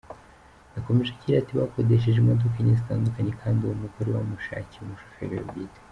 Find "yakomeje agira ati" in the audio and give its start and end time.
0.75-1.53